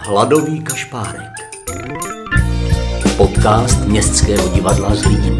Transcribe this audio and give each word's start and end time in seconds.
Hladový 0.00 0.64
kašpárek. 0.64 1.32
Podcast 3.16 3.86
Městského 3.86 4.48
divadla 4.54 4.94
Zlín. 4.94 5.38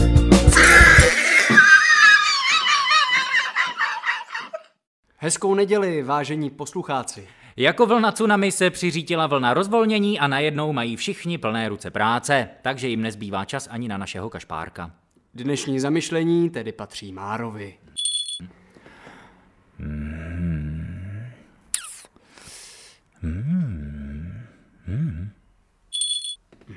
Hezkou 5.17 5.55
neděli, 5.55 6.03
vážení 6.03 6.51
poslucháci. 6.51 7.29
Jako 7.57 7.87
vlna 7.87 8.13
tsunami 8.13 8.53
se 8.53 8.71
přiřítila 8.71 9.27
vlna 9.27 9.55
rozvolnění 9.55 10.21
a 10.21 10.27
najednou 10.27 10.73
mají 10.73 10.97
všichni 10.97 11.39
plné 11.39 11.69
ruce 11.69 11.91
práce, 11.91 12.49
takže 12.63 12.89
jim 12.89 13.03
nezbývá 13.03 13.45
čas 13.45 13.69
ani 13.71 13.89
na 13.89 13.97
našeho 13.97 14.31
kašpárka. 14.31 14.91
Dnešní 15.35 15.81
zamyšlení 15.81 16.51
tedy 16.51 16.73
patří 16.73 17.13
Márovi. 17.13 17.75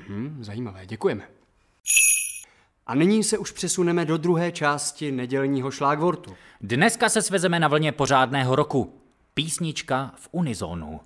Mhm, 0.08 0.44
zajímavé, 0.44 0.86
děkujeme. 0.86 1.28
A 2.86 2.94
nyní 2.94 3.24
se 3.24 3.38
už 3.38 3.50
přesuneme 3.50 4.04
do 4.04 4.16
druhé 4.16 4.52
části 4.52 5.12
nedělního 5.12 5.70
šlágvortu. 5.70 6.34
Dneska 6.60 7.08
se 7.08 7.22
svezeme 7.22 7.60
na 7.60 7.68
vlně 7.68 7.92
pořádného 7.92 8.56
roku. 8.56 9.00
Písnička 9.34 10.12
v 10.16 10.28
unizonu. 10.32 11.00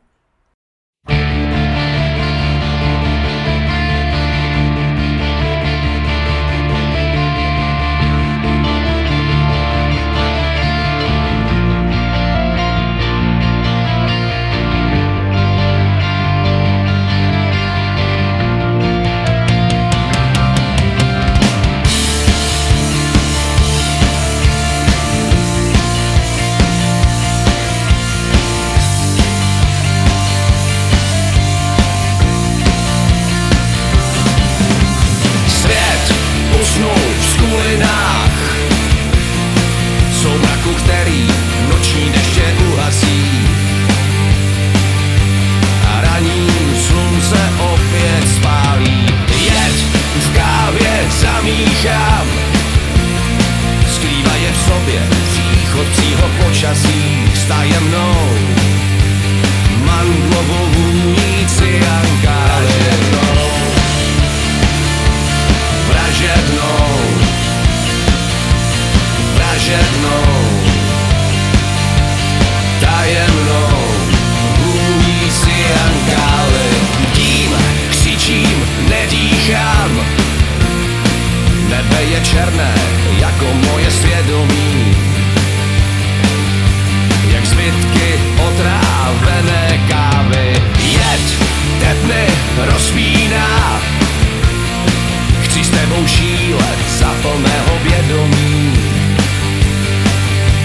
Tebou 95.97 96.09
šílet 96.09 96.79
za 96.99 97.15
plného 97.23 97.79
vědomí. 97.83 98.73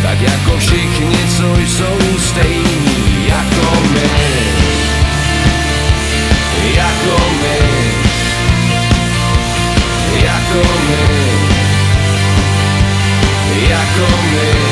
Tak 0.03 0.21
jako 0.21 0.57
všichni, 0.59 1.17
co 1.37 1.55
jsou 1.55 2.19
stejní 2.19 3.27
jako 3.27 3.81
my. 3.93 4.09
Jako 6.75 7.17
my. 7.41 7.59
Jako 10.23 10.67
my. 10.87 11.21
Jako 13.69 14.07
my 14.31 14.70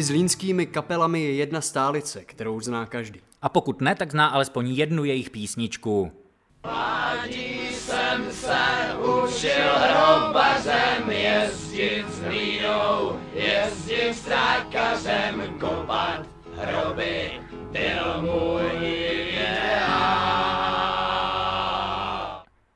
Mezi 0.00 0.12
zlínskými 0.12 0.66
kapelami 0.66 1.20
je 1.20 1.34
jedna 1.34 1.60
stálice, 1.60 2.24
kterou 2.24 2.60
zná 2.60 2.86
každý. 2.86 3.20
A 3.42 3.48
pokud 3.48 3.80
ne, 3.80 3.94
tak 3.94 4.10
zná 4.10 4.26
alespoň 4.26 4.68
jednu 4.68 5.04
jejich 5.04 5.30
písničku. 5.30 6.12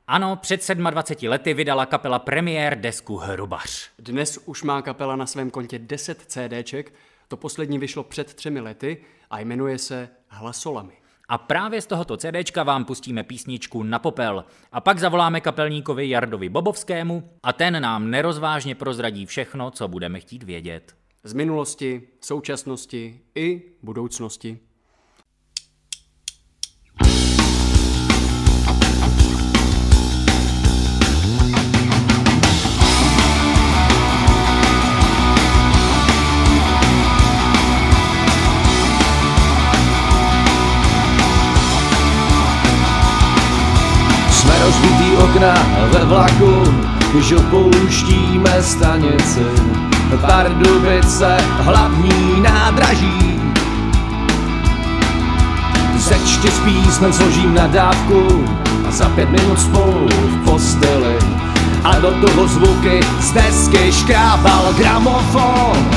Ano, 0.07 0.35
před 0.35 0.69
27 0.69 1.29
lety 1.29 1.53
vydala 1.53 1.85
kapela 1.85 2.19
Premiér 2.19 2.79
desku 2.79 3.17
Hrubař. 3.17 3.89
Dnes 3.99 4.39
už 4.45 4.63
má 4.63 4.81
kapela 4.81 5.15
na 5.15 5.25
svém 5.25 5.49
kontě 5.49 5.79
10 5.79 6.21
CDček, 6.27 6.93
to 7.27 7.37
poslední 7.37 7.79
vyšlo 7.79 8.03
před 8.03 8.33
třemi 8.33 8.59
lety 8.59 8.97
a 9.29 9.39
jmenuje 9.39 9.77
se 9.77 10.09
Hlasolami. 10.27 10.93
A 11.29 11.37
právě 11.37 11.81
z 11.81 11.85
tohoto 11.85 12.17
CDčka 12.17 12.63
vám 12.63 12.85
pustíme 12.85 13.23
písničku 13.23 13.83
Na 13.83 13.99
popel. 13.99 14.45
A 14.71 14.81
pak 14.81 14.99
zavoláme 14.99 15.41
kapelníkovi 15.41 16.09
Jardovi 16.09 16.49
Bobovskému 16.49 17.29
a 17.43 17.53
ten 17.53 17.81
nám 17.81 18.09
nerozvážně 18.11 18.75
prozradí 18.75 19.25
všechno, 19.25 19.71
co 19.71 19.87
budeme 19.87 20.19
chtít 20.19 20.43
vědět. 20.43 20.95
Z 21.23 21.33
minulosti, 21.33 22.07
současnosti 22.21 23.21
i 23.35 23.61
budoucnosti. 23.81 24.59
Okna 45.35 45.53
ve 45.91 46.05
vlaku, 46.05 46.63
když 47.13 47.31
opouštíme 47.31 48.63
stanici. 48.63 49.45
Pardubice, 50.21 51.37
hlavní 51.59 52.41
nádraží. 52.41 53.41
Ze 55.97 56.15
čtyř 56.25 56.53
písmen 56.63 57.13
složím 57.13 57.53
nadávku 57.53 58.45
a 58.87 58.91
za 58.91 59.09
pět 59.09 59.29
minut 59.29 59.59
spolu 59.59 60.07
v 60.07 60.45
posteli. 60.45 61.15
A 61.83 61.99
do 61.99 62.11
toho 62.11 62.47
zvuky 62.47 62.99
z 63.19 63.31
desky 63.31 63.91
škrábal 63.91 64.73
gramofon. 64.77 65.89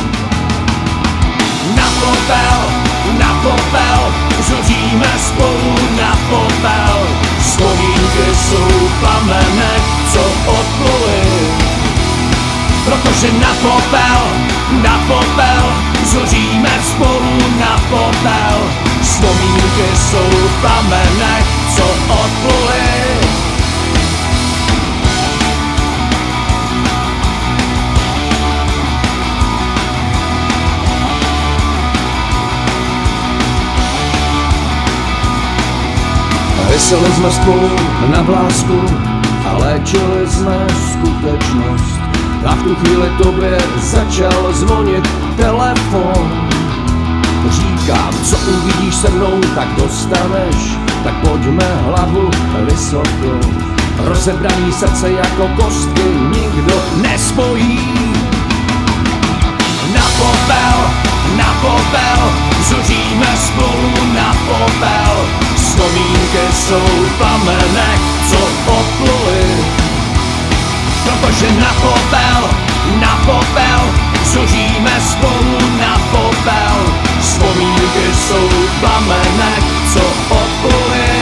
Na 1.77 1.85
na 2.29 2.88
popel, 3.43 4.01
zuříme 4.41 5.13
spolu 5.19 5.75
na 6.01 6.19
popel. 6.31 6.97
Vzpomínky 7.39 8.27
jsou 8.35 8.89
plamenek, 9.01 9.83
co 10.13 10.21
odpluly. 10.47 11.23
Protože 12.85 13.33
na 13.33 13.55
popel, 13.63 14.23
na 14.83 15.01
popel, 15.07 15.73
zuříme 16.05 16.71
spolu 16.83 17.39
na 17.61 17.81
popel. 17.91 18.59
Vzpomínky 19.03 19.89
jsou 19.95 20.31
plamenek, 20.61 21.45
co 21.77 21.85
odpluly. 22.09 22.78
Vyseli 36.89 37.13
jsme 37.13 37.31
spolu 37.31 37.71
na 38.11 38.23
blásku 38.23 38.81
a 39.49 39.57
léčili 39.57 40.27
jsme 40.27 40.67
skutečnost. 40.93 42.01
A 42.47 42.55
v 42.55 42.63
tu 42.63 42.75
chvíli 42.75 43.11
tobě 43.23 43.59
začal 43.77 44.53
zvonit 44.53 45.09
telefon. 45.37 46.49
Říkám, 47.51 48.15
co 48.25 48.37
uvidíš 48.37 48.95
se 48.95 49.11
mnou, 49.11 49.41
tak 49.55 49.69
dostaneš, 49.77 50.79
tak 51.05 51.15
pojďme 51.15 51.65
hlavu 51.85 52.31
vysoko. 52.71 53.41
Rozebraný 54.05 54.73
srdce 54.73 55.11
jako 55.11 55.49
kostky 55.57 56.09
nikdo 56.31 56.83
nespojí. 57.03 57.81
Na 59.95 60.03
popel, 60.19 60.79
na 61.37 61.55
popel, 61.61 62.33
zuříme 62.69 63.37
spolu 63.37 64.15
na 64.15 64.35
popel. 64.47 65.48
Vzpomínky 65.79 66.53
jsou 66.53 67.07
plamenek, 67.19 68.01
co 68.31 68.39
odpluly. 68.73 69.65
Protože 71.05 71.53
na 71.53 71.73
popel, 71.81 72.51
na 73.01 73.21
popel, 73.27 73.81
zuříme 74.25 75.01
spolu 75.01 75.59
na 75.81 75.99
popel. 76.11 76.95
Vzpomínky 77.21 78.15
jsou 78.15 78.49
plamenek, 78.81 79.65
co 79.93 80.01
odpluly. 80.35 81.18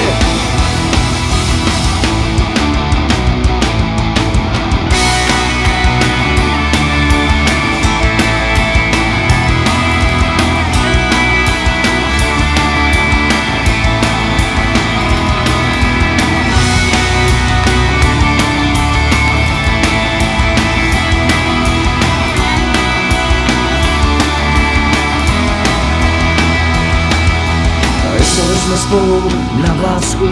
Spolu 28.87 29.23
na 29.67 29.75
vlásku 29.75 30.29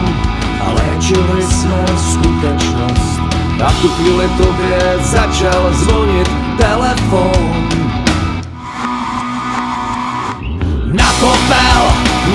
a 0.60 0.70
léčili 0.72 1.42
jsme 1.42 1.84
skutečnost. 2.12 3.18
A 3.64 3.68
v 3.68 3.82
tu 3.82 3.88
chvíli 3.88 4.28
tobě 4.36 4.78
začal 5.00 5.72
zvonit 5.72 6.30
telefon. 6.58 7.68
Na 10.92 11.12
popel, 11.20 11.82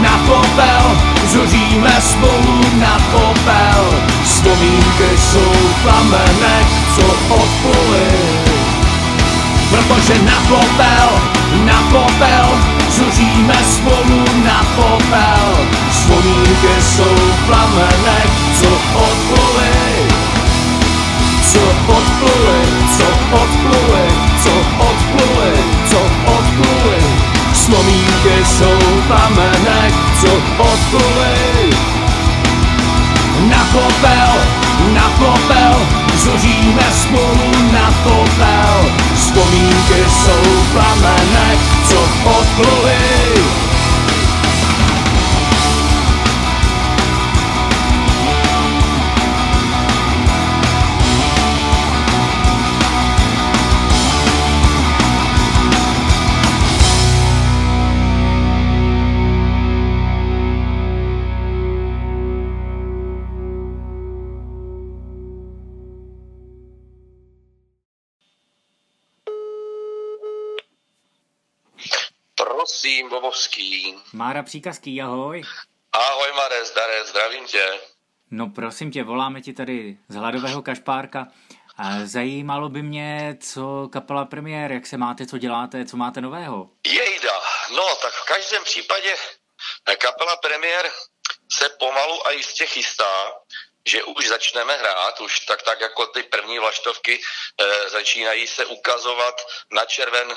na 0.01 0.19
popel, 0.27 0.85
zuříme 1.31 2.01
spolu 2.01 2.61
na 2.79 2.99
popel. 3.11 3.83
Vzpomínky 4.23 5.17
jsou 5.17 5.51
plamenek, 5.83 6.67
co 6.95 7.33
odpluly. 7.35 8.09
Protože 9.69 10.21
na 10.23 10.39
popel, 10.49 11.09
na 11.65 11.81
popel, 11.91 12.47
zuříme 12.89 13.55
spolu 13.63 14.25
na 14.45 14.65
popel. 14.75 15.88
Vzpomínky 16.09 16.81
jsou 16.81 17.15
plamenek, 17.45 18.29
co 18.61 18.67
odpluly. 18.95 20.07
Co 21.51 21.59
odpluly, 21.87 22.61
co 22.97 23.05
odpluly, 23.41 24.07
co 24.43 24.51
odpluly, 24.79 25.53
co 25.89 25.99
odpluly. 26.25 27.01
Vzpomínky 27.53 28.45
jsou 28.45 29.01
plamenek, 29.07 29.93
co 30.21 30.31
odpluly. 30.57 31.69
Na 33.49 33.67
popel, 33.71 34.31
na 34.93 35.09
popel, 35.09 35.75
zuříme 36.17 36.83
spolu 36.91 37.71
na 37.73 37.93
popel. 38.03 38.98
Prosím, 73.29 73.49
Bobovský. 73.49 73.95
Mára 74.13 74.43
Příkazký, 74.43 75.01
ahoj. 75.01 75.43
Ahoj, 75.91 76.31
Mare, 76.35 76.65
zdare, 76.65 77.05
zdravím 77.05 77.45
tě. 77.45 77.79
No 78.31 78.49
prosím 78.55 78.91
tě, 78.91 79.03
voláme 79.03 79.41
ti 79.41 79.53
tady 79.53 79.97
z 80.07 80.15
hladového 80.15 80.61
kašpárka. 80.61 81.27
A 81.77 81.83
zajímalo 82.03 82.69
by 82.69 82.81
mě, 82.81 83.37
co 83.41 83.89
kapela 83.91 84.25
premiér, 84.25 84.71
jak 84.71 84.87
se 84.87 84.97
máte, 84.97 85.25
co 85.25 85.37
děláte, 85.37 85.85
co 85.85 85.97
máte 85.97 86.21
nového. 86.21 86.69
Jejda, 86.87 87.41
no 87.75 87.95
tak 88.01 88.13
v 88.13 88.25
každém 88.25 88.63
případě 88.63 89.15
eh, 89.91 89.95
kapela 89.95 90.35
premiér 90.35 90.91
se 91.51 91.69
pomalu 91.69 92.27
a 92.27 92.31
jistě 92.31 92.65
chystá, 92.65 93.33
že 93.85 94.03
už 94.03 94.27
začneme 94.27 94.77
hrát, 94.77 95.21
už 95.21 95.39
tak, 95.39 95.61
tak 95.61 95.81
jako 95.81 96.05
ty 96.05 96.23
první 96.23 96.59
vlaštovky 96.59 97.21
e, 97.61 97.89
začínají 97.89 98.47
se 98.47 98.65
ukazovat 98.65 99.41
na 99.71 99.85
červen. 99.85 100.35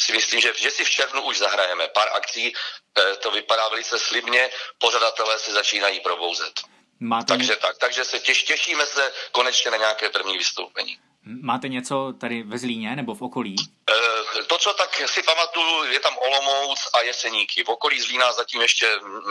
Si 0.00 0.12
myslím, 0.12 0.40
že, 0.40 0.52
že 0.56 0.70
si 0.70 0.84
v 0.84 0.90
červnu 0.90 1.22
už 1.22 1.38
zahrajeme 1.38 1.88
pár 1.88 2.08
akcí, 2.16 2.52
e, 2.52 3.16
to 3.16 3.30
vypadá 3.30 3.68
velice 3.68 3.98
slibně, 3.98 4.50
pořadatelé 4.78 5.38
se 5.38 5.52
začínají 5.52 6.00
probouzet. 6.00 6.60
Máte, 7.00 7.34
Takže 7.34 7.56
tak, 7.56 7.78
takže 7.78 8.04
se 8.04 8.18
těš, 8.18 8.42
těšíme 8.42 8.86
se 8.86 9.12
konečně 9.32 9.70
na 9.70 9.76
nějaké 9.76 10.08
první 10.08 10.38
vystoupení. 10.38 10.98
máte 11.42 11.68
něco 11.68 12.12
tady 12.20 12.42
ve 12.42 12.58
Zlíně 12.58 12.96
nebo 12.96 13.14
v 13.14 13.22
okolí? 13.22 13.56
Eh, 13.90 14.44
To, 14.44 14.58
co 14.58 14.72
tak 14.74 14.90
si 15.10 15.22
pamatuju, 15.22 15.84
je 15.92 16.00
tam 16.00 16.14
Olomouc 16.18 16.78
a 16.94 17.00
Jeseníky. 17.00 17.64
V 17.64 17.68
okolí 17.68 18.00
Zlína 18.00 18.32
zatím 18.32 18.60
ještě 18.62 18.86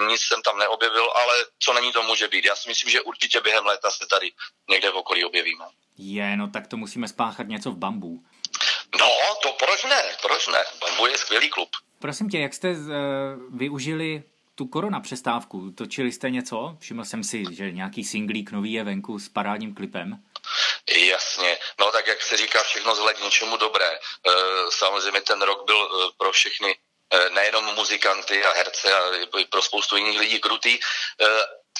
nic 0.09 0.21
jsem 0.21 0.41
tam 0.41 0.57
neobjevil, 0.57 1.11
ale 1.15 1.33
co 1.59 1.73
není, 1.73 1.91
to 1.91 2.03
může 2.03 2.27
být. 2.27 2.45
Já 2.45 2.55
si 2.55 2.69
myslím, 2.69 2.89
že 2.89 3.01
určitě 3.01 3.41
během 3.41 3.65
léta 3.65 3.91
se 3.91 4.05
tady 4.09 4.31
někde 4.69 4.89
v 4.91 4.95
okolí 4.95 5.25
objevíme. 5.25 5.65
Je, 5.97 6.37
no 6.37 6.47
tak 6.47 6.67
to 6.67 6.77
musíme 6.77 7.07
spáchat 7.07 7.47
něco 7.47 7.71
v 7.71 7.77
bambu. 7.77 8.23
No, 8.99 9.09
to 9.43 9.51
proč 9.51 9.83
ne, 9.83 10.03
proč 10.21 10.47
ne. 10.47 10.63
Bambu 10.79 11.05
je 11.07 11.17
skvělý 11.17 11.49
klub. 11.49 11.69
Prosím 11.99 12.29
tě, 12.29 12.39
jak 12.39 12.53
jste 12.53 12.69
uh, 12.69 12.77
využili 13.57 14.23
tu 14.55 14.65
korona 14.65 14.99
přestávku? 14.99 15.71
Točili 15.71 16.11
jste 16.11 16.29
něco? 16.29 16.77
Všiml 16.79 17.05
jsem 17.05 17.23
si, 17.23 17.43
že 17.51 17.71
nějaký 17.71 18.03
singlík 18.03 18.51
nový 18.51 18.73
je 18.73 18.83
venku 18.83 19.19
s 19.19 19.29
parádním 19.29 19.75
klipem. 19.75 20.19
Jasně, 20.97 21.57
no 21.79 21.91
tak 21.91 22.07
jak 22.07 22.21
se 22.21 22.37
říká, 22.37 22.63
všechno 22.63 22.95
zle 22.95 23.13
k 23.13 23.23
něčemu 23.23 23.57
dobré. 23.57 23.89
E, 23.91 23.99
Samozřejmě 24.69 25.21
ten 25.21 25.41
rok 25.41 25.65
byl 25.65 25.77
e, 25.77 26.11
pro 26.17 26.31
všechny, 26.31 26.77
e, 27.13 27.29
nejenom 27.29 27.75
muzikanty 27.75 28.43
a 28.45 28.53
herce, 28.53 28.93
ale 28.93 29.17
i 29.17 29.45
pro 29.45 29.61
spoustu 29.61 29.97
jiných 29.97 30.19
lidí 30.19 30.39
krutý, 30.39 30.79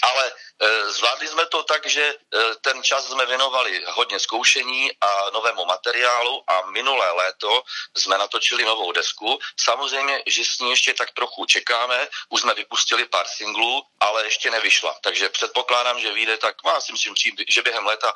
ale 0.02 0.32
e, 0.60 0.90
zvládli 0.92 1.28
jsme 1.28 1.46
to 1.46 1.64
tak, 1.64 1.88
že 1.88 2.04
e, 2.04 2.16
ten 2.62 2.84
čas 2.84 3.06
jsme 3.06 3.26
věnovali 3.26 3.84
hodně 3.88 4.20
zkoušení 4.20 4.92
a 5.02 5.30
novému 5.34 5.66
materiálu 5.66 6.44
a 6.48 6.66
minulé 6.70 7.12
léto 7.12 7.64
jsme 7.98 8.18
natočili 8.18 8.66
novou 8.66 8.92
desku. 8.92 9.40
Samozřejmě, 9.60 10.24
že 10.26 10.46
s 10.46 10.60
ní 10.60 10.70
ještě 10.70 10.94
tak 10.94 11.12
trochu 11.12 11.46
čekáme, 11.46 12.08
už 12.30 12.42
jsme 12.42 12.54
vypustili 12.54 13.06
pár 13.06 13.28
singlů, 13.28 13.84
ale 14.00 14.24
ještě 14.24 14.52
nevyšla. 14.52 14.96
Takže 15.02 15.30
předpokládám, 15.30 16.00
že 16.00 16.14
vyjde 16.14 16.38
tak, 16.38 16.56
no, 16.66 16.72
já 16.72 16.82
si 16.82 16.92
myslím, 16.92 17.14
že 17.50 17.62
během 17.62 17.86
léta 17.86 18.14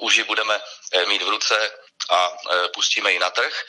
už 0.00 0.16
ji 0.16 0.24
budeme 0.24 0.60
e, 0.92 1.06
mít 1.06 1.22
v 1.22 1.28
ruce 1.28 1.72
a 2.10 2.28
e, 2.28 2.68
pustíme 2.68 3.12
ji 3.12 3.18
na 3.18 3.30
trh. 3.30 3.64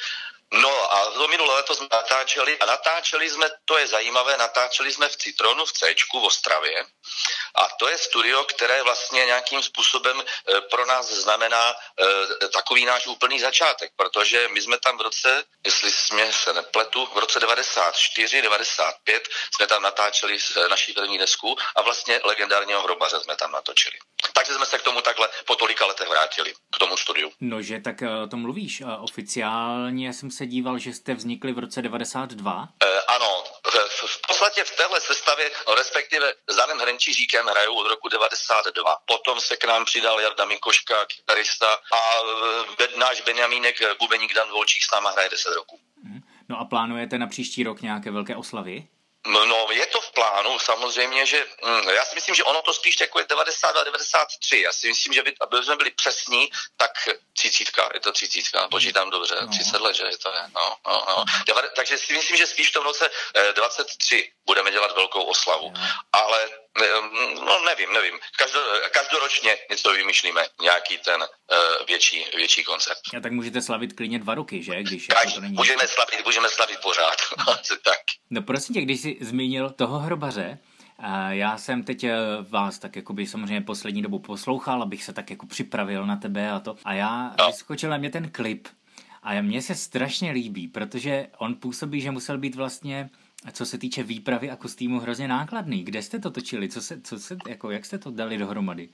No 0.53 0.93
a 0.93 1.11
to 1.11 1.27
minulé 1.27 1.55
leto 1.55 1.75
jsme 1.75 1.87
natáčeli 1.91 2.59
a 2.59 2.65
natáčeli 2.65 3.29
jsme, 3.29 3.47
to 3.65 3.77
je 3.77 3.87
zajímavé, 3.87 4.37
natáčeli 4.37 4.93
jsme 4.93 5.09
v 5.09 5.17
Citronu 5.17 5.65
v 5.65 5.71
C 5.71 5.95
v 6.13 6.23
Ostravě 6.23 6.85
a 7.55 7.67
to 7.79 7.89
je 7.89 7.97
studio, 7.97 8.43
které 8.43 8.83
vlastně 8.83 9.25
nějakým 9.25 9.63
způsobem 9.63 10.21
eh, 10.21 10.61
pro 10.61 10.85
nás 10.85 11.11
znamená 11.11 11.73
eh, 11.73 12.47
takový 12.47 12.85
náš 12.85 13.07
úplný 13.07 13.39
začátek, 13.39 13.91
protože 13.95 14.47
my 14.53 14.61
jsme 14.61 14.77
tam 14.77 14.97
v 14.97 15.01
roce, 15.01 15.43
jestli 15.65 15.91
jsme 15.91 16.33
se 16.33 16.53
nepletu, 16.53 17.05
v 17.05 17.17
roce 17.17 17.39
94, 17.39 18.41
95 18.41 19.29
jsme 19.55 19.67
tam 19.67 19.83
natáčeli 19.83 20.37
eh, 20.37 20.69
naší 20.69 20.93
první 20.93 21.17
desku 21.17 21.55
a 21.75 21.81
vlastně 21.81 22.21
legendárního 22.23 22.81
hrobaře 22.81 23.19
jsme 23.19 23.35
tam 23.35 23.51
natočili. 23.51 23.95
Takže 24.33 24.53
jsme 24.53 24.65
se 24.65 24.77
k 24.77 24.81
tomu 24.81 25.01
takhle 25.01 25.29
po 25.45 25.55
tolika 25.55 25.85
letech 25.85 26.09
vrátili, 26.09 26.53
k 26.75 26.79
tomu 26.79 26.97
studiu. 26.97 27.31
No, 27.41 27.61
že 27.61 27.79
tak 27.79 27.95
o 28.23 28.27
tom 28.27 28.41
mluvíš. 28.41 28.83
Oficiálně 28.99 30.13
jsem 30.13 30.31
se 30.35 30.45
díval, 30.45 30.77
že 30.77 30.93
jste 30.93 31.13
vznikli 31.13 31.51
v 31.53 31.59
roce 31.59 31.81
92. 31.81 32.69
Eh, 32.83 33.01
ano, 33.07 33.43
v, 33.67 33.75
v 34.07 34.21
podstatě 34.27 34.63
v 34.63 34.75
téhle 34.75 35.01
sestavě, 35.01 35.51
respektive 35.77 36.33
s 36.47 36.55
Danem 36.55 36.77
Hrenčíříkem 36.77 37.45
hrajou 37.45 37.75
od 37.75 37.87
roku 37.87 38.09
92. 38.09 38.97
Potom 39.05 39.39
se 39.39 39.57
k 39.57 39.65
nám 39.65 39.85
přidal 39.85 40.19
Jarda 40.19 40.45
Mikoška, 40.45 40.95
kytarista 41.05 41.73
a 41.73 41.99
eh, 42.81 42.99
náš 42.99 43.21
Benjamínek, 43.21 43.81
eh, 43.81 43.95
bubeník 43.99 44.33
Dan 44.33 44.49
Volčík 44.49 44.83
s 44.83 44.91
náma 44.91 45.11
hraje 45.11 45.29
10 45.29 45.53
roků. 45.55 45.79
No 46.49 46.59
a 46.59 46.65
plánujete 46.65 47.17
na 47.17 47.27
příští 47.27 47.63
rok 47.63 47.81
nějaké 47.81 48.11
velké 48.11 48.35
oslavy? 48.35 48.87
No, 49.25 49.45
no, 49.45 49.67
je 49.71 49.85
to 49.85 50.01
v 50.01 50.11
plánu, 50.11 50.59
samozřejmě, 50.59 51.25
že 51.25 51.45
hm, 51.65 51.89
já 51.89 52.05
si 52.05 52.15
myslím, 52.15 52.35
že 52.35 52.43
ono 52.43 52.61
to 52.61 52.73
spíš 52.73 52.99
jako 53.01 53.19
je 53.19 53.25
92, 53.29 53.83
93. 53.83 54.61
Já 54.61 54.71
si 54.73 54.87
myslím, 54.87 55.13
že 55.13 55.23
by, 55.23 55.33
aby 55.41 55.63
jsme 55.63 55.75
byli 55.75 55.91
přesní, 55.91 56.49
tak 56.77 56.91
třicítka, 57.33 57.89
je 57.93 57.99
to 57.99 58.11
třicítka, 58.11 58.67
počítám 58.67 59.09
dobře, 59.09 59.35
No. 59.41 59.47
30 59.47 59.81
let, 59.81 59.95
že 59.95 60.03
je 60.03 60.17
to 60.17 60.29
je, 60.33 60.41
no, 60.55 60.75
no, 60.87 61.05
no. 61.07 61.23
Deva- 61.47 61.69
Takže 61.75 61.97
si 61.97 62.13
myslím, 62.13 62.37
že 62.37 62.47
spíš 62.47 62.69
v 62.69 62.73
tom 62.73 62.83
roce 62.83 63.09
eh, 63.35 63.53
23 63.53 64.31
budeme 64.45 64.71
dělat 64.71 64.91
velkou 64.95 65.23
oslavu. 65.23 65.73
Jo. 65.75 65.81
Ale 66.13 66.49
no 67.45 67.63
nevím, 67.65 67.93
nevím. 67.93 68.13
Každo, 68.39 68.59
každoročně 68.93 69.51
něco 69.69 69.91
vymýšlíme, 69.93 70.41
nějaký 70.61 70.97
ten 70.97 71.21
uh, 71.21 71.27
větší, 71.87 72.25
větší 72.35 72.63
koncept. 72.63 73.01
A 73.17 73.19
tak 73.19 73.31
můžete 73.31 73.61
slavit 73.61 73.93
klidně 73.93 74.19
dva 74.19 74.35
roky, 74.35 74.63
že? 74.63 74.83
Když 74.83 75.09
jako 75.09 75.21
Kaž, 75.21 75.33
to 75.33 75.41
není... 75.41 75.53
můžeme 75.53 75.87
slavit, 75.87 76.25
můžeme 76.25 76.49
slavit 76.49 76.79
pořád. 76.83 77.15
Tak. 77.83 77.97
No 78.29 78.41
prosím 78.41 78.73
tě, 78.75 78.81
když 78.81 79.01
jsi 79.01 79.17
zmínil 79.21 79.69
toho 79.69 79.99
hrobaře, 79.99 80.57
já 81.29 81.57
jsem 81.57 81.83
teď 81.83 82.03
eh, 82.03 82.13
vás 82.49 82.79
tak 82.79 82.95
jakoby 82.95 83.27
samozřejmě 83.27 83.61
poslední 83.61 84.01
dobu 84.01 84.19
poslouchal, 84.19 84.81
abych 84.83 85.03
se 85.03 85.13
tak 85.13 85.29
jako 85.29 85.45
připravil 85.45 86.05
na 86.05 86.15
tebe 86.15 86.51
a 86.51 86.59
to. 86.59 86.75
A 86.85 86.93
já 86.93 87.35
No. 87.39 87.47
vyskočil 87.47 87.89
na 87.89 87.97
mě 87.97 88.09
ten 88.09 88.31
klip. 88.31 88.67
A 89.23 89.41
mně 89.41 89.61
se 89.61 89.75
strašně 89.75 90.31
líbí, 90.31 90.67
protože 90.67 91.27
on 91.37 91.55
působí, 91.55 92.01
že 92.01 92.11
musel 92.11 92.37
být 92.37 92.55
vlastně, 92.55 93.09
co 93.51 93.65
se 93.65 93.77
týče 93.77 94.03
výpravy 94.03 94.51
a 94.51 94.55
kostýmu, 94.55 94.99
hrozně 94.99 95.27
nákladný. 95.27 95.83
Kde 95.83 96.01
jste 96.01 96.19
to 96.19 96.31
točili? 96.31 96.69
Co 96.69 96.81
se, 96.81 97.01
co 97.01 97.19
se, 97.19 97.37
jako, 97.47 97.71
jak 97.71 97.85
jste 97.85 97.97
to 97.97 98.11
dali 98.11 98.37
dohromady? 98.37 98.89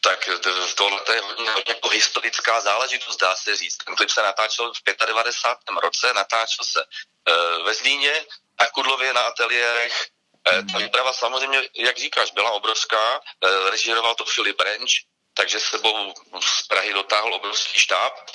Tak 0.00 0.24
to- 0.42 0.74
tohle 0.74 1.00
to 1.00 1.12
je 1.12 1.20
hodně, 1.20 1.50
hodně 1.50 1.74
jako 1.74 1.88
historická 1.88 2.60
záležitost, 2.60 3.20
dá 3.20 3.36
se 3.36 3.56
říct. 3.56 3.76
Ten 3.76 3.94
klip 3.96 4.10
se 4.10 4.22
natáčel 4.22 4.72
v 4.74 5.06
95. 5.06 5.80
roce, 5.82 6.14
natáčel 6.14 6.64
se 6.64 6.84
uh, 6.84 7.64
ve 7.64 7.74
Zlíně, 7.74 8.12
na 8.60 8.66
Kudlově, 8.66 9.12
na 9.12 9.20
ateliérech. 9.20 10.06
Uh, 10.52 10.66
ta 10.72 10.78
výprava 10.78 11.12
samozřejmě, 11.12 11.62
jak 11.78 11.98
říkáš, 11.98 12.30
byla 12.30 12.50
obrovská. 12.50 13.18
Uh, 13.18 13.70
režíroval 13.70 14.14
to 14.14 14.24
Filip 14.24 14.60
Renč, 14.60 15.04
takže 15.34 15.60
sebou 15.60 16.14
z 16.40 16.66
Prahy 16.66 16.92
dotáhl 16.92 17.34
obrovský 17.34 17.78
štáb. 17.78 18.30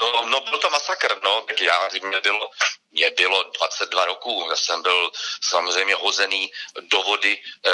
No, 0.00 0.26
no 0.26 0.40
byl 0.40 0.58
to 0.58 0.70
masakr, 0.70 1.20
no, 1.22 1.40
tak 1.40 1.60
já, 1.60 1.88
mě 2.02 2.20
bylo, 2.20 2.50
mě 2.90 3.10
bylo 3.10 3.42
22 3.42 4.04
roků, 4.04 4.46
já 4.50 4.56
jsem 4.56 4.82
byl 4.82 5.10
samozřejmě 5.42 5.94
hozený 5.94 6.52
do 6.80 7.02
vody 7.02 7.42
eh, 7.66 7.70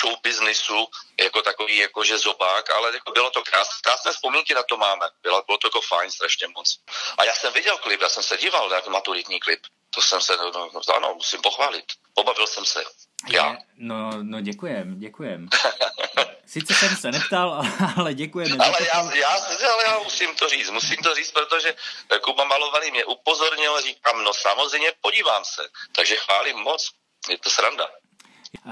show 0.00 0.14
businessu, 0.22 0.86
jako 1.20 1.42
takový 1.42 1.76
jakože 1.76 2.18
zobák, 2.18 2.70
ale 2.70 2.94
jako 2.94 3.12
bylo 3.12 3.30
to 3.30 3.42
krásné, 3.42 3.74
krásné 3.82 4.12
vzpomínky 4.12 4.54
na 4.54 4.62
to 4.62 4.76
máme, 4.76 5.06
bylo, 5.22 5.42
bylo 5.42 5.58
to 5.58 5.66
jako 5.66 5.80
fajn 5.80 6.10
strašně 6.10 6.48
moc. 6.48 6.78
A 7.18 7.24
já 7.24 7.34
jsem 7.34 7.52
viděl 7.52 7.78
klip, 7.78 8.00
já 8.00 8.08
jsem 8.08 8.22
se 8.22 8.36
díval 8.36 8.68
na 8.68 8.82
maturitní 8.88 9.40
klip, 9.40 9.60
to 9.90 10.02
jsem 10.02 10.20
se, 10.20 10.36
no, 10.36 10.50
no, 10.52 10.80
ano, 10.94 11.14
musím 11.14 11.42
pochválit, 11.42 11.84
pobavil 12.14 12.46
jsem 12.46 12.64
se. 12.64 12.84
Já. 13.28 13.56
No, 13.76 14.10
no 14.22 14.40
děkujem, 14.40 14.98
děkujem. 14.98 15.48
Sice 16.46 16.74
jsem 16.74 16.96
se 16.96 17.10
neptal, 17.12 17.62
ale 17.96 18.14
děkujeme. 18.14 18.64
Ale 18.64 18.76
já, 18.94 19.14
já, 19.14 19.28
ale 19.72 19.84
já 19.84 19.98
musím 19.98 20.34
to 20.34 20.48
říct, 20.48 20.70
musím 20.70 20.96
to 20.96 21.14
říct, 21.14 21.30
protože 21.30 21.74
Kuba 22.22 22.44
Malovaný 22.44 22.90
mě 22.90 23.04
upozornil, 23.04 23.80
říkám, 23.80 24.24
no 24.24 24.32
samozřejmě 24.34 24.92
podívám 25.00 25.44
se, 25.44 25.62
takže 25.92 26.16
chválím 26.16 26.56
moc, 26.56 26.90
je 27.30 27.38
to 27.38 27.50
sranda. 27.50 27.88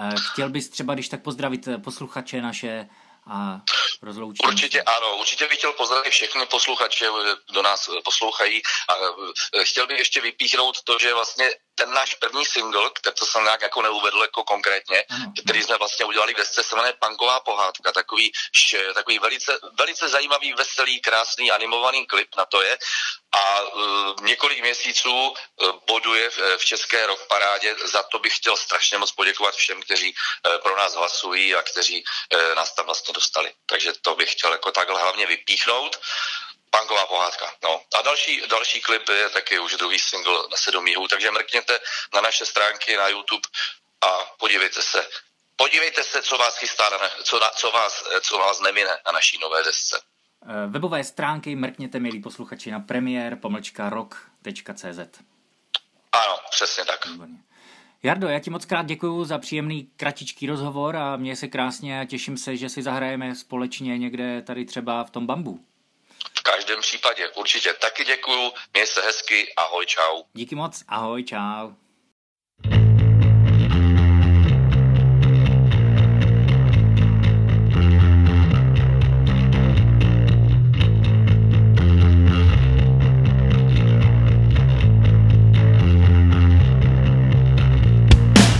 Eh, 0.00 0.14
Chtěl 0.32 0.50
bys 0.50 0.68
třeba, 0.68 0.94
když 0.94 1.08
tak 1.08 1.22
pozdravit 1.22 1.68
eh, 1.68 1.78
posluchače 1.78 2.42
naše 2.42 2.88
a 3.30 3.60
rozloučit. 4.02 4.46
Určitě 4.46 4.82
ano, 4.82 5.16
určitě 5.16 5.48
bych 5.48 5.58
chtěl 5.58 5.72
pozdravit 5.72 6.10
všechny 6.10 6.46
posluchače, 6.46 7.06
kdo 7.50 7.62
nás 7.62 7.88
eh, 7.88 8.00
poslouchají 8.04 8.62
a 8.88 8.94
eh, 9.60 9.64
chtěl 9.64 9.86
bych 9.86 9.98
ještě 9.98 10.20
vypíchnout 10.20 10.82
to, 10.82 10.98
že 10.98 11.14
vlastně 11.14 11.50
ten 11.78 11.92
náš 11.92 12.14
první 12.14 12.44
single, 12.44 12.90
který 12.94 13.14
to 13.14 13.26
jsem 13.26 13.44
nějak 13.44 13.62
jako 13.62 13.82
neuvedl 13.82 14.22
jako 14.22 14.44
konkrétně, 14.44 15.04
který 15.42 15.62
jsme 15.62 15.76
vlastně 15.76 16.04
udělali 16.04 16.34
v 16.34 16.36
desce, 16.36 16.62
se 16.62 16.76
jmenuje 16.76 16.94
Punková 16.98 17.40
pohádka, 17.40 17.92
takový, 17.92 18.32
takový 18.94 19.18
velice, 19.18 19.58
velice 19.78 20.08
zajímavý, 20.08 20.52
veselý, 20.52 21.00
krásný, 21.00 21.50
animovaný 21.50 22.06
klip 22.06 22.28
na 22.36 22.44
to 22.44 22.62
je 22.62 22.78
a 23.32 23.62
uh, 23.62 24.14
několik 24.22 24.60
měsíců 24.60 25.12
uh, 25.12 25.34
boduje 25.86 26.30
v, 26.30 26.38
v 26.58 26.64
české 26.64 27.06
rock 27.06 27.26
parádě, 27.28 27.76
za 27.84 28.02
to 28.02 28.18
bych 28.18 28.36
chtěl 28.36 28.56
strašně 28.56 28.98
moc 28.98 29.12
poděkovat 29.12 29.54
všem, 29.54 29.82
kteří 29.82 30.14
uh, 30.14 30.58
pro 30.62 30.76
nás 30.76 30.94
hlasují 30.94 31.54
a 31.54 31.62
kteří 31.62 32.04
uh, 32.04 32.54
nás 32.54 32.74
tam 32.74 32.86
vlastně 32.86 33.14
dostali. 33.14 33.52
Takže 33.66 33.92
to 34.02 34.14
bych 34.14 34.32
chtěl 34.32 34.52
jako 34.52 34.72
takhle 34.72 35.02
hlavně 35.02 35.26
vypíchnout. 35.26 36.00
Punková 36.70 37.06
pohádka. 37.06 37.52
No. 37.62 37.82
A 37.98 38.02
další, 38.02 38.42
další 38.50 38.80
klip 38.80 39.08
je 39.08 39.28
taky 39.30 39.58
už 39.58 39.76
druhý 39.76 39.98
single 39.98 40.38
na 40.50 40.56
sedm 40.56 40.86
jihů, 40.86 41.08
takže 41.08 41.30
mrkněte 41.30 41.78
na 42.14 42.20
naše 42.20 42.46
stránky 42.46 42.96
na 42.96 43.08
YouTube 43.08 43.48
a 44.00 44.08
podívejte 44.38 44.82
se. 44.82 45.08
Podívejte 45.56 46.04
se, 46.04 46.22
co 46.22 46.38
vás 46.38 46.58
chystá, 46.58 46.90
na, 46.90 46.98
co, 47.22 47.40
na, 47.40 47.48
co, 47.48 47.70
vás, 47.70 48.04
co 48.22 48.38
vás 48.38 48.60
nemine 48.60 48.90
na 49.06 49.12
naší 49.12 49.38
nové 49.38 49.62
desce. 49.62 50.00
Eh, 50.42 50.66
Webové 50.66 51.04
stránky 51.04 51.56
mrkněte, 51.56 51.98
milí 51.98 52.22
posluchači, 52.22 52.70
na 52.70 52.80
premiér 52.80 53.36
pomlčka 53.36 53.90
rock.cz. 53.90 55.20
Ano, 56.12 56.38
přesně 56.50 56.84
tak. 56.84 57.06
Výborně. 57.06 57.38
Jardo, 58.02 58.28
já 58.28 58.38
ti 58.38 58.50
moc 58.50 58.64
krát 58.64 58.86
děkuji 58.86 59.24
za 59.24 59.38
příjemný 59.38 59.90
kratičký 59.96 60.46
rozhovor 60.46 60.96
a 60.96 61.16
měj 61.16 61.36
se 61.36 61.48
krásně 61.48 62.00
a 62.00 62.04
těším 62.04 62.36
se, 62.36 62.56
že 62.56 62.68
si 62.68 62.82
zahrajeme 62.82 63.34
společně 63.34 63.98
někde 63.98 64.42
tady 64.42 64.64
třeba 64.64 65.04
v 65.04 65.10
tom 65.10 65.26
bambu 65.26 65.60
každém 66.52 66.80
případě. 66.80 67.28
Určitě. 67.28 67.74
Taky 67.74 68.04
děkuju, 68.04 68.52
měj 68.72 68.86
se 68.86 69.00
hezky, 69.00 69.52
ahoj, 69.56 69.86
čau. 69.86 70.22
Díky 70.34 70.54
moc, 70.54 70.82
ahoj, 70.88 71.24
čau. 71.24 71.70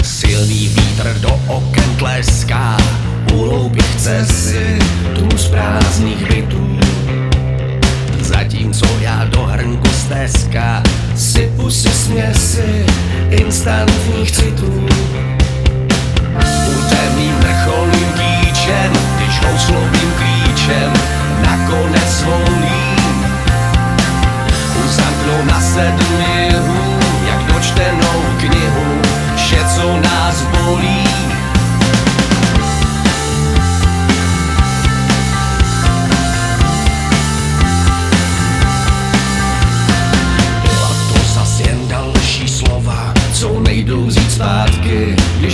Silný 0.05 0.69
vítr 0.69 1.21
do 1.21 1.39
tleská, 1.99 2.77
chce 3.99 4.27
si 4.27 4.79
tu 5.15 5.39
z 5.39 5.49
prázdných 5.49 6.29
by 6.29 6.38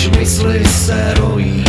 mysli 0.08 0.64
se 0.64 1.14
rojí. 1.14 1.64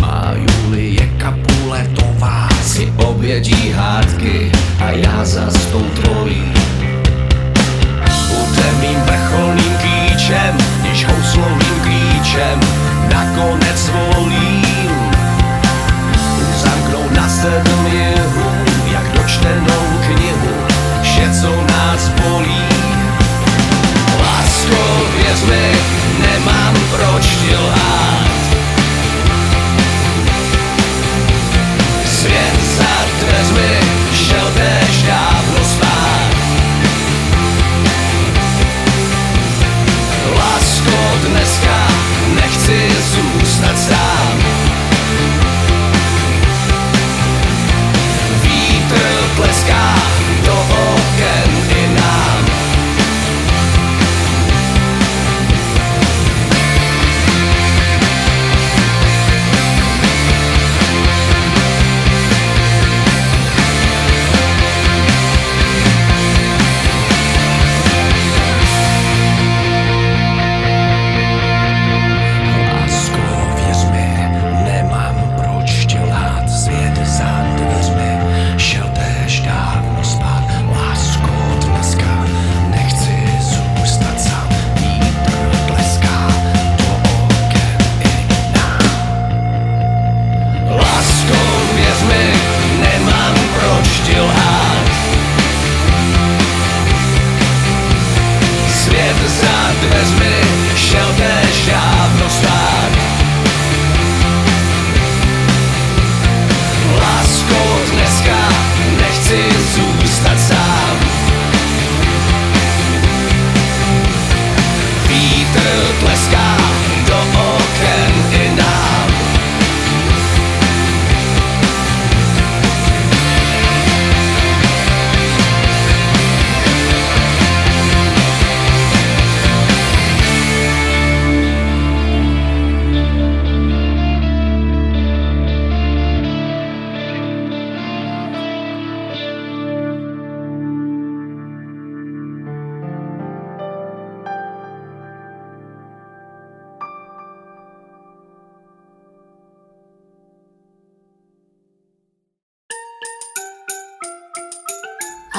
Má 0.00 0.34
Julie 0.34 1.06
Kapuletová 1.06 2.48
si 2.62 2.92
obědí 2.96 3.72
hádky 3.72 4.52
a 4.80 4.90
já 4.90 5.24
za 5.24 5.50
tou 5.72 5.82
tvojí. 5.82 6.55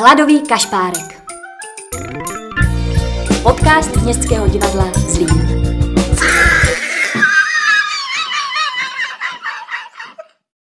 Ladový 0.08 0.42
kašpárek. 0.42 1.22
Podcast 3.44 3.96
Městského 3.96 4.48
divadla 4.48 4.92
Zlín. 4.94 5.77